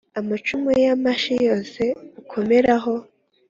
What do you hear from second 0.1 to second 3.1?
amacumu y'amashi yose ukomeraho.